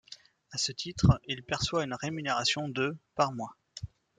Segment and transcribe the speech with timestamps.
[0.51, 3.55] À ce titre, il perçoit une rémunération de par mois.